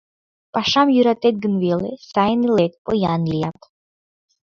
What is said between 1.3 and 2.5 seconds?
гын веле, сайын